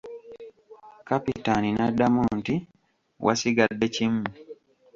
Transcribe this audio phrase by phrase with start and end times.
[1.07, 2.55] Kapitaani n'addamu nti
[3.25, 4.23] wasigadde kimu.